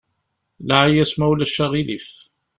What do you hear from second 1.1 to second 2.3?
ma ulac aɣilif.